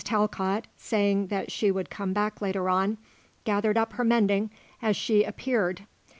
Talcott, 0.03 0.65
saying 0.77 1.27
that 1.27 1.51
she 1.51 1.69
would 1.69 1.91
come 1.91 2.11
back 2.11 2.41
later 2.41 2.67
on, 2.69 2.97
gathered 3.43 3.77
up 3.77 3.93
her 3.93 4.03
mending 4.03 4.49
as 4.81 4.95
she 4.97 5.23
appeared. 5.23 5.85